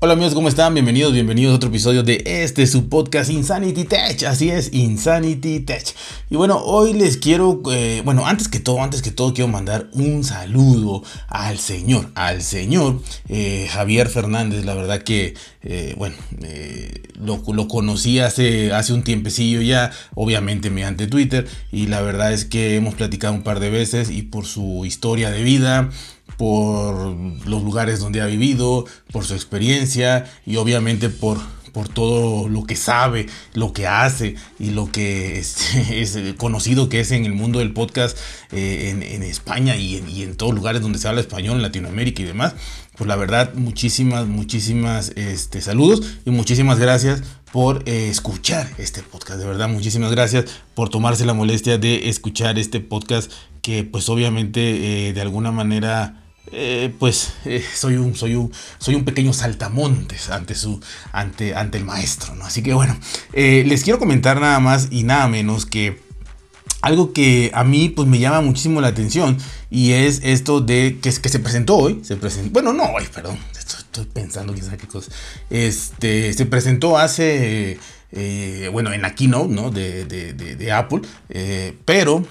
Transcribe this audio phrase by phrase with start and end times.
[0.00, 0.74] Hola amigos, ¿cómo están?
[0.74, 4.22] Bienvenidos, bienvenidos a otro episodio de este su podcast Insanity Tech.
[4.28, 5.92] Así es, Insanity Tech.
[6.30, 9.88] Y bueno, hoy les quiero, eh, bueno, antes que todo, antes que todo quiero mandar
[9.94, 14.64] un saludo al señor, al señor eh, Javier Fernández.
[14.64, 15.34] La verdad que,
[15.64, 16.14] eh, bueno,
[17.20, 21.48] lo, lo, conocí hace, hace un tiempecillo ya, obviamente mediante Twitter.
[21.72, 25.32] Y la verdad es que hemos platicado un par de veces y por su historia
[25.32, 25.90] de vida
[26.38, 26.94] por
[27.46, 31.38] los lugares donde ha vivido, por su experiencia y obviamente por,
[31.72, 37.10] por todo lo que sabe, lo que hace y lo que es, conocido que es
[37.10, 38.16] en el mundo del podcast
[38.52, 42.26] eh, en, España y en, y en, todos lugares donde se habla español, Latinoamérica y
[42.26, 42.54] demás.
[42.96, 49.40] Pues la verdad, muchísimas, muchísimas este, saludos y muchísimas gracias por eh, escuchar este podcast.
[49.40, 53.30] De verdad, muchísimas gracias por tomarse la molestia de escuchar este podcast
[53.62, 58.94] que pues obviamente eh, de alguna manera eh, pues eh, soy, un, soy, un, soy
[58.94, 60.80] un pequeño saltamontes ante, su,
[61.12, 62.34] ante, ante el maestro.
[62.42, 62.98] Así que bueno,
[63.32, 66.00] eh, les quiero comentar nada más y nada menos que
[66.80, 69.36] algo que a mí pues me llama muchísimo la atención
[69.68, 74.04] y es esto de que, se presentó hoy, se presentó, bueno, no hoy, perdón, estoy,
[74.06, 75.10] pensando quizá qué cosa,
[75.50, 77.80] este, se presentó hace,
[78.72, 79.72] bueno, en la keynote, ¿no?
[79.72, 81.00] De, de, de Apple,
[81.84, 82.24] pero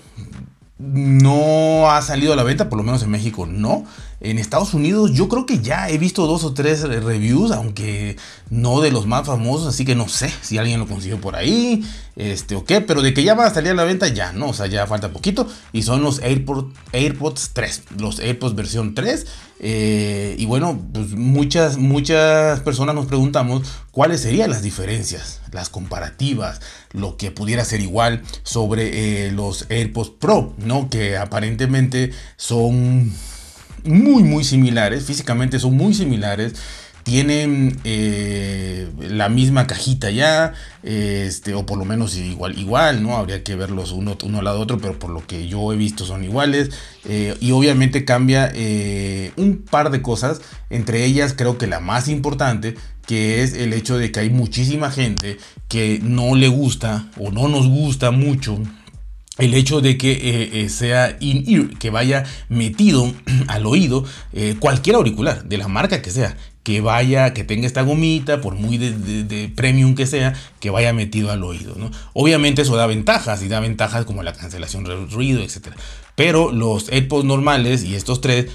[0.80, 3.86] no ha salido a la venta, por lo menos en México no.
[4.19, 8.17] En Estados Unidos yo creo que ya he visto dos o tres reviews, aunque
[8.49, 11.83] no de los más famosos, así que no sé si alguien lo consiguió por ahí,
[12.15, 14.47] este o qué, pero de que ya va a salir a la venta ya, no,
[14.49, 15.47] o sea, ya falta poquito.
[15.71, 19.27] Y son los AirPods, AirPods 3, los AirPods versión 3.
[19.59, 26.61] Eh, y bueno, pues muchas, muchas personas nos preguntamos cuáles serían las diferencias, las comparativas,
[26.91, 30.89] lo que pudiera ser igual sobre eh, los AirPods Pro, ¿no?
[30.89, 33.11] Que aparentemente son
[33.88, 36.53] muy, muy similares, físicamente son muy similares.
[37.03, 43.16] Tienen eh, la misma cajita ya, este, o por lo menos igual, igual, ¿no?
[43.16, 46.06] Habría que verlos uno, uno al lado otro, pero por lo que yo he visto
[46.06, 46.69] son iguales.
[47.06, 52.09] Eh, y obviamente cambia eh, un par de cosas, entre ellas creo que la más
[52.09, 52.75] importante,
[53.06, 55.38] que es el hecho de que hay muchísima gente
[55.69, 58.59] que no le gusta o no nos gusta mucho
[59.38, 63.14] el hecho de que eh, eh, sea in-ear, que vaya metido
[63.48, 67.81] al oído eh, cualquier auricular, de la marca que sea, que vaya, que tenga esta
[67.81, 71.75] gomita, por muy de, premium que sea, que vaya metido al oído.
[71.78, 71.92] ¿no?
[72.14, 75.69] Obviamente eso da ventajas, y da ventajas como la cancelación del ruido, etc.
[76.16, 78.48] Pero los AirPods normales y estos tres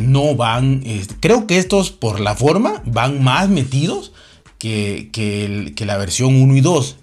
[0.00, 0.82] no van,
[1.20, 4.12] creo que estos por la forma van más metidos
[4.58, 6.96] que, que, que la versión 1 y 2.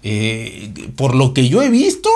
[0.96, 2.10] por lo que yo he visto,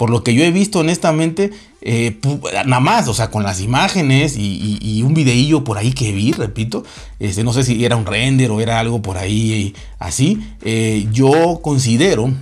[0.00, 1.50] por lo que yo he visto honestamente,
[1.82, 2.16] eh,
[2.64, 6.84] nada más, o sea, con las imágenes y, un videillo por ahí que vi, repito,
[7.18, 11.60] este, no sé si era un render o era algo por ahí así, eh, yo
[11.62, 12.32] considero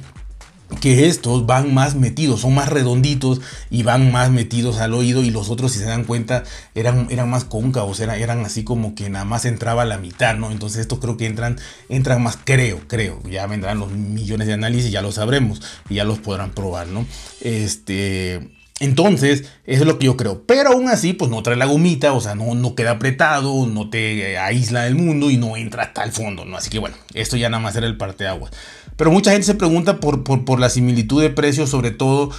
[0.81, 3.41] que estos van más metidos, son más redonditos
[3.71, 7.31] y van más metidos al oído y los otros si se dan cuenta eran, eran
[7.31, 10.51] más cóncavos, eran, así como que nada más entraba la mitad, ¿no?
[10.51, 11.59] Entonces estos creo que entran,
[11.89, 16.05] entran más, creo, creo, ya vendrán los millones de análisis, ya lo sabremos y ya
[16.05, 17.07] los podrán probar, ¿no?
[17.41, 18.58] Este...
[18.81, 20.45] Entonces, eso es lo que yo creo.
[20.47, 23.91] Pero aún así, pues no trae la gomita, o sea, no, no queda apretado, no
[23.91, 26.57] te aísla del mundo y no entra hasta el fondo, ¿no?
[26.57, 28.51] Así que bueno, esto ya nada más era el parte agua
[28.99, 32.31] pero mucha gente se pregunta por, por, la similitud de precios, sobre todo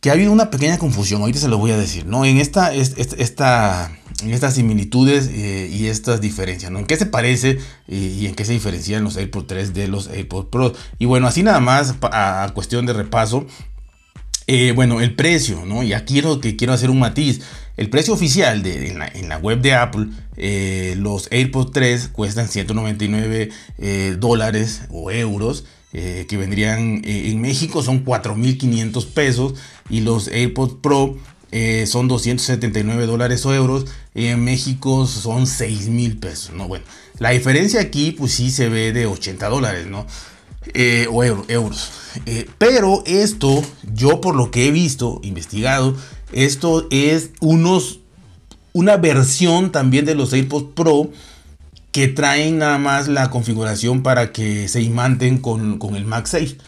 [0.00, 2.24] que ha habido una pequeña confusión, ahorita se lo voy a decir, ¿no?
[2.24, 6.78] En, esta, esta, en estas similitudes eh, y estas diferencias, ¿no?
[6.78, 10.48] ¿En qué se parece y en qué se diferencian los AirPods 3 de los AirPods
[10.48, 10.72] Pro?
[10.98, 13.46] Y bueno, así nada más a, cuestión de repaso,
[14.46, 15.82] eh, bueno, el precio, ¿no?
[15.82, 17.40] Y aquí lo que quiero hacer un matiz.
[17.76, 23.50] El precio oficial de, en, la, web de Apple, eh, los AirPods 3 cuestan 199
[23.78, 29.54] eh, dólares o euros, eh, que vendrían en México son 4.500 pesos
[29.88, 31.16] y los AirPods Pro
[31.86, 36.68] son 279 dólares o euros, en México son 6.000 pesos, ¿no?
[36.68, 36.84] Bueno,
[37.18, 40.06] la diferencia aquí pues sí se ve de 80 dólares, ¿no?
[41.10, 41.90] O euros.
[42.58, 43.62] pero esto,
[43.94, 45.96] yo por lo que he visto, investigado,
[46.32, 48.00] esto es unos,
[48.72, 51.10] una versión también de los AirPods Pro
[51.96, 56.58] que traen nada más la configuración para que se imanten con, el MagSafe.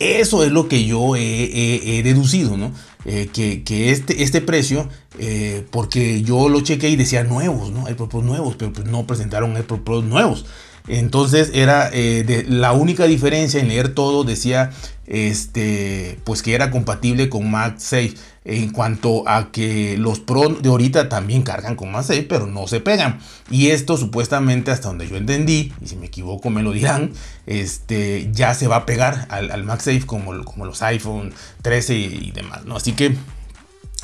[0.00, 2.72] Eso es lo que yo he, deducido, ¿no?
[3.04, 4.88] Eh, que, este, este precio,
[5.20, 7.86] eh, porque yo lo chequé y decía nuevos, ¿no?
[7.86, 10.46] AirPods nuevos, pero pues no presentaron AirPods nuevos.
[10.88, 14.70] Entonces era eh, la única diferencia en leer todo, decía
[15.06, 18.14] este, pues que era compatible con MagSafe.
[18.44, 22.80] En cuanto a que los Pro de ahorita también cargan con MagSafe, pero no se
[22.80, 23.20] pegan.
[23.50, 27.12] Y esto supuestamente, hasta donde yo entendí, y si me equivoco me lo dirán,
[27.46, 31.32] este, ya se va a pegar al, al MagSafe como, como los iPhone
[31.62, 32.76] 13 y, demás, ¿no?
[32.76, 33.16] Así que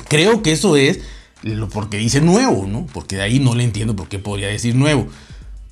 [0.07, 1.01] creo que eso es
[1.41, 2.85] lo porque dice nuevo, ¿no?
[2.93, 5.07] Porque de ahí no le entiendo por qué podría decir nuevo.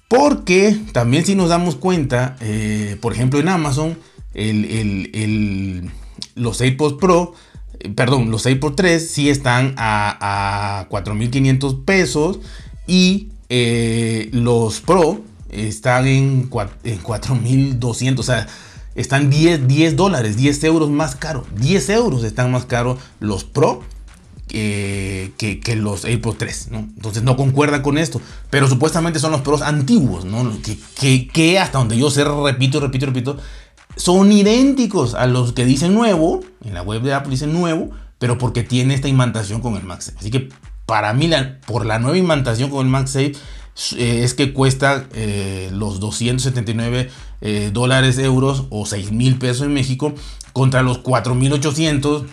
[0.07, 3.97] Porque también si nos damos cuenta, eh, por ejemplo en Amazon,
[6.35, 7.33] los AirPods Pro,
[7.79, 12.39] eh, perdón, los AirPods 3 sí están a, a 4.500 pesos
[12.85, 16.49] y eh, los Pro están en,
[16.83, 18.47] en 4.200, o sea,
[18.95, 21.45] están 10, 10 dólares, 10 euros más caro.
[21.55, 23.83] 10 euros están más caros los Pro
[24.47, 26.79] que, que, los AirPods 3, ¿no?
[26.79, 28.21] Entonces no concuerda con esto.
[28.49, 30.51] Pero supuestamente son los Pros antiguos, ¿no?
[30.99, 33.37] Que, hasta donde yo sé, repito, repito, repito,
[33.95, 37.89] son idénticos a los que dicen nuevo, en la web de Apple dicen nuevo,
[38.19, 40.17] pero porque tiene esta imantación con el MagSafe.
[40.19, 40.49] Así que
[40.85, 41.29] para mí,
[41.65, 43.33] por la nueva imantación con el MagSafe,
[43.97, 47.09] eh, es que cuesta eh, los 279
[47.41, 50.15] eh, dólares, euros o 6 mil pesos en México
[50.51, 52.25] contra los 4.800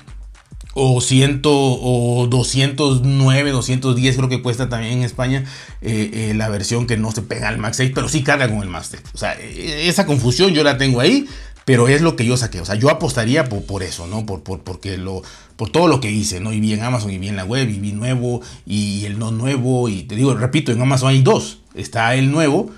[0.75, 5.45] o 100 o 209, 210 creo que cuesta también en España
[5.81, 8.89] la versión que no se pega al Max 6, pero sí carga con el Max
[8.91, 9.03] 6.
[9.15, 11.27] O sea, esa confusión yo la tengo ahí,
[11.65, 12.61] pero es lo que yo saqué.
[12.61, 14.27] O sea, yo apostaría por, por eso, ¿no?
[14.27, 15.23] Por, por, porque lo,
[15.57, 16.53] por todo lo que hice, ¿no?
[16.53, 19.31] Y vi en Amazon, y vi en la web, y vi nuevo, y el no
[19.31, 19.89] nuevo.
[19.89, 21.59] Y te digo, repito, en Amazon hay dos.
[21.75, 22.71] Está el nuevo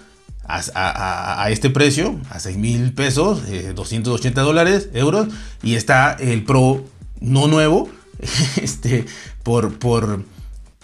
[0.45, 3.43] a, a, este precio, a 6 mil pesos,
[3.75, 5.29] 280 eh, dólares, euros.
[5.63, 6.85] Y está el Pro
[7.21, 7.89] no nuevo,
[8.63, 9.05] este,
[9.43, 10.25] por, por,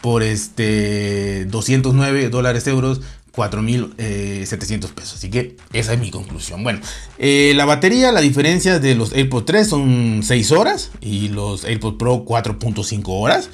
[0.00, 3.00] por este 209 dólares, euros.
[3.32, 5.14] 4.700 eh, pesos.
[5.14, 6.62] Así que esa es mi conclusión.
[6.62, 6.80] Bueno,
[7.18, 11.96] eh, la batería, la diferencia de los AirPods 3 son 6 horas y los AirPods
[11.98, 13.48] Pro 4.5 horas.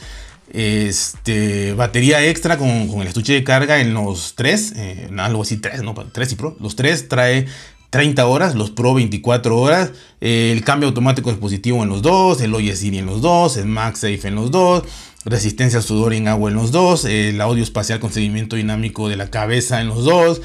[0.52, 5.82] Este, batería extra con, el estuche de carga en los 3, eh, algo así 3,
[5.82, 6.56] no, 3 y Pro.
[6.58, 7.46] Los 3 trae
[7.90, 12.54] 30 horas, los Pro 24 horas, el cambio automático de dispositivo en los dos, el
[12.54, 14.84] Oye Siri en los dos, el MagSafe en los dos,
[15.24, 19.16] resistencia al sudor en agua en los dos, el audio espacial con seguimiento dinámico de
[19.16, 20.42] la cabeza en los dos,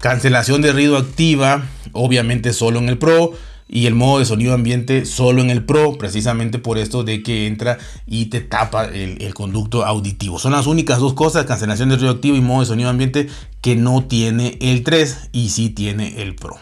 [0.00, 3.32] cancelación de ruido activa, obviamente solo en el Pro,
[3.68, 7.46] y el modo de sonido ambiente solo en el Pro, precisamente por esto de que
[7.46, 10.38] entra y te tapa el, conducto auditivo.
[10.38, 13.28] Son las únicas dos cosas, cancelación de ruido activo y modo de sonido ambiente,
[13.60, 16.56] que no tiene el 3 y sí tiene el Pro.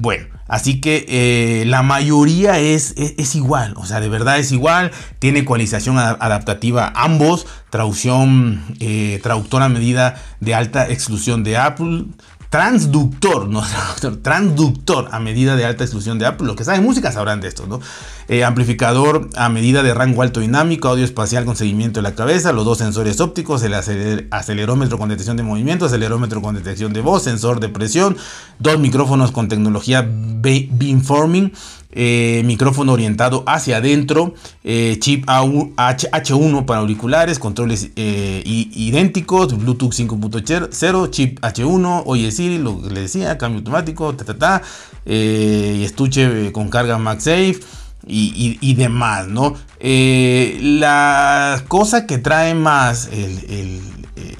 [0.00, 4.92] Bueno, así que eh, la mayoría es, es, igual, o sea, de verdad es igual.
[5.18, 12.04] Tiene ecualización adaptativa ambos, traducción, eh, traductor a medida de alta exclusión de Apple,
[12.50, 13.62] transductor, no
[14.22, 16.46] transductor a medida de alta exclusión de Apple.
[16.46, 17.80] Los que saben música sabrán de esto, ¿no?
[18.30, 22.52] Eh, amplificador a medida de rango alto dinámico, audio espacial con seguimiento de la cabeza,
[22.52, 27.22] los dos sensores ópticos, el acelerómetro con detección de movimiento, acelerómetro con detección de voz,
[27.22, 28.18] sensor de presión,
[28.58, 31.52] dos micrófonos con tecnología beamforming
[31.90, 41.40] eh, micrófono orientado hacia adentro, eh, chip H1 para auriculares, controles idénticos, Bluetooth 5.0, chip
[41.40, 44.62] H1, oye Siri, lo que le decía, cambio automático, ta, ta, ta,
[45.06, 47.58] estuche con carga MagSafe.
[48.06, 49.54] Y, demás, ¿no?
[49.80, 53.10] la cosa que trae más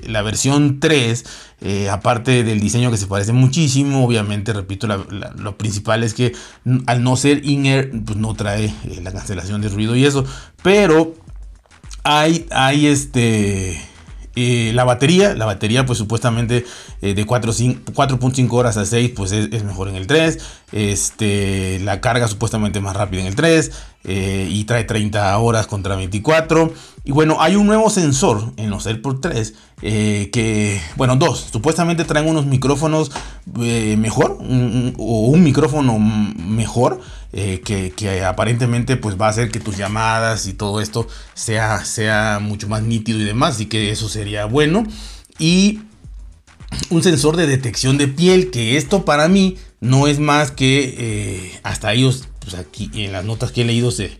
[0.07, 1.25] la versión 3
[1.61, 6.33] eh, aparte del diseño que se parece muchísimo, obviamente, repito, lo principal es que
[6.87, 10.25] al no ser in-air, pues no trae eh, la cancelación de ruido y eso.
[10.63, 11.15] Pero
[12.05, 13.81] hay, hay este...
[14.41, 16.65] Eh, la batería, la batería pues supuestamente
[17.01, 20.39] de 4.5 horas a 6 pues es, mejor en el 3.
[20.71, 23.73] Este, la carga supuestamente más rápida en el 3
[24.05, 26.73] y trae 30 horas contra 24.
[27.05, 32.05] Y bueno, hay un nuevo sensor en los AirPods 3 eh, que, bueno, dos, supuestamente
[32.05, 33.13] traen unos micrófonos
[33.61, 34.39] eh, mejor
[34.99, 37.01] o un micrófono mejor
[37.33, 42.41] eh, que, aparentemente pues va a hacer que tus llamadas y todo esto sea, sea
[42.43, 44.85] mucho más nítido y demás, así que eso sería bueno.
[45.39, 45.81] Y
[46.91, 51.93] un sensor de detección de piel, que esto para mí no es más que hasta
[51.93, 54.19] ellos, pues aquí en las notas que he leído se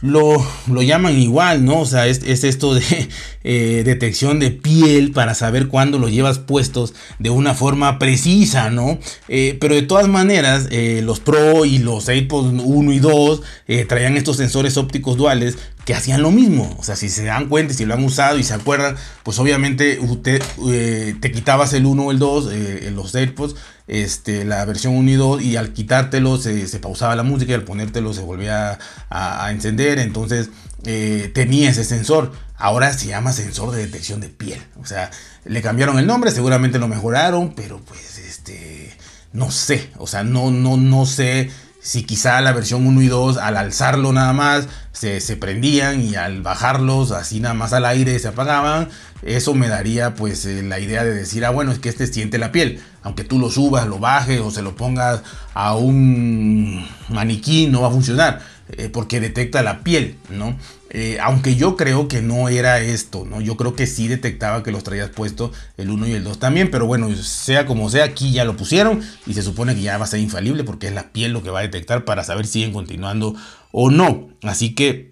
[0.00, 1.80] lo, lo, llaman igual, ¿no?
[1.80, 2.82] O sea, es, esto de
[3.44, 8.98] eh, detección de piel para saber cuándo lo llevas puestos de una forma precisa, ¿no?
[9.28, 13.42] Eh, pero de todas maneras, eh, los Pro y los AirPods 1 y 2
[13.88, 15.58] traían estos sensores ópticos duales
[15.88, 16.76] que hacían lo mismo.
[16.78, 19.98] O sea, si se dan cuenta, si lo han usado y se acuerdan, pues obviamente
[20.00, 23.54] usted eh, te quitabas el 1 o el 2, eh, los AirPods,
[23.86, 27.64] este, la versión 1 y 2, y al quitártelo se, pausaba la música y al
[27.64, 28.78] ponértelo se volvía
[29.08, 29.98] a, encender.
[29.98, 30.50] Entonces
[30.84, 32.32] eh, tenía ese sensor.
[32.58, 34.62] Ahora se llama sensor de detección de piel.
[34.82, 35.10] O sea,
[35.46, 38.94] le cambiaron el nombre, seguramente lo mejoraron, pero pues este,
[39.32, 39.88] no sé.
[39.96, 41.48] O sea, no, no, no sé
[41.80, 46.42] si quizá la versión 1 y 2 al alzarlo nada más se, prendían y al
[46.42, 48.88] bajarlos así nada más al aire se apagaban,
[49.22, 52.38] eso me daría pues eh, la idea de decir, ah bueno, es que este siente
[52.38, 55.22] la piel, aunque tú lo subas, lo bajes o se lo pongas
[55.54, 60.56] a un maniquí no va a funcionar eh, porque detecta la piel, ¿no?
[60.90, 63.40] Eh, aunque yo creo que no era esto, ¿no?
[63.40, 66.70] Yo creo que sí detectaba que los traías puesto el 1 y el 2 también,
[66.70, 70.04] pero bueno, sea como sea, aquí ya lo pusieron y se supone que ya va
[70.04, 72.54] a ser infalible porque es la piel lo que va a detectar para saber si
[72.54, 73.34] siguen continuando
[73.70, 74.28] o no.
[74.42, 75.10] Así que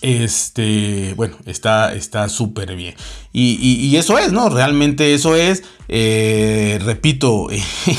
[0.00, 2.94] este, bueno, está súper bien.
[3.32, 4.48] Y, eso es, ¿no?
[4.48, 5.62] Realmente eso es.
[5.88, 7.48] Eh, repito,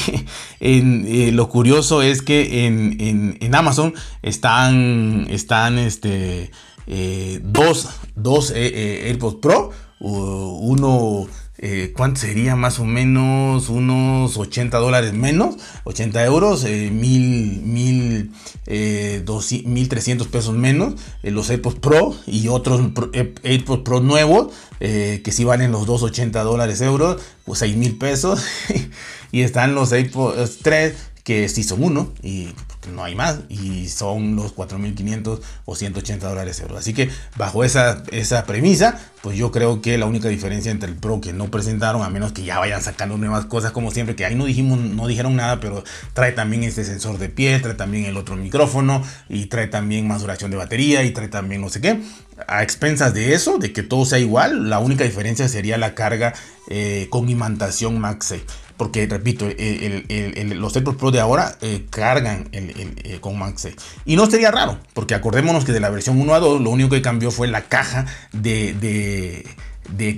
[0.60, 6.51] en, eh, lo curioso es que en, en Amazon están, están, este,
[6.91, 9.69] eh, dos, dos eh, eh, AirPods Pro,
[10.00, 11.27] uno,
[11.93, 12.55] ¿cuánto sería?
[12.55, 18.31] Más o menos unos 80 dólares menos, 80 euros, mil, mil,
[18.65, 22.81] 1300 pesos menos, los AirPods Pro y otros
[23.43, 28.41] AirPods Pro nuevos, que si valen los dos 80 dólares euros, pues 6 mil pesos,
[29.31, 30.96] y están los AirPods 3
[31.29, 32.55] que sí son uno y
[32.91, 36.79] no hay más y son los 4.500 o 180 dólares euros.
[36.79, 40.95] Así que bajo esa, esa premisa, pues yo creo que la única diferencia entre el
[40.95, 44.25] Pro que no presentaron, a menos que ya vayan sacando nuevas cosas como siempre, que
[44.25, 45.83] ahí no dijimos, no dijeron nada, pero
[46.13, 50.21] trae también este sensor de piel, trae también el otro micrófono y trae también más
[50.21, 52.01] duración de batería y trae también no sé qué.
[52.48, 56.33] A expensas de eso, de que todo sea igual, la única diferencia sería la carga
[56.69, 58.45] eh, con imantación MagSafe
[58.79, 63.75] porque repito, los AirPods Pro de ahora eh, cargan eh, con MagSafe.
[64.05, 66.91] Y no sería raro, porque acordémonos que de la versión 1 a 2 lo único
[66.91, 69.45] que cambió fue la caja de de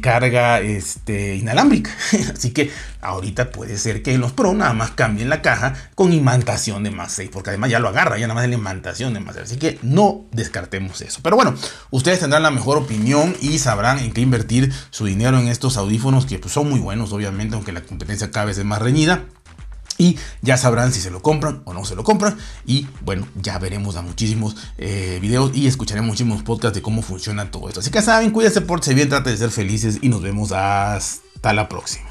[0.02, 1.92] carga este, inalámbrica.
[2.34, 6.84] Así que ahorita puede ser que los Pro nada más cambien la caja con imantación
[6.84, 9.46] de MagSafe, porque además ya lo agarra, ya nada más de la imantación de MagSafe.
[9.46, 11.20] Así que no descartemos eso.
[11.24, 11.56] Pero bueno,
[11.90, 16.26] ustedes tendrán la mejor opinión y sabrán en qué invertir su dinero en estos audífonos
[16.26, 19.26] que pues, son muy buenos, obviamente, aunque la competencia cada vez es más reñida
[20.02, 22.36] y ya sabrán si se lo compran o no se lo compran.
[22.66, 27.52] Y bueno, ya veremos a muchísimos eh, videos y escucharemos muchísimos podcasts de cómo funciona
[27.52, 27.82] todo esto.
[27.82, 31.70] Así que saben, cuídense, por bien, traten de ser felices y nos vemos hasta la
[31.70, 32.11] próxima.